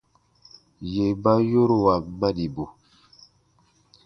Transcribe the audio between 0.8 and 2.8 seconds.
Yè ba yoruan manibu.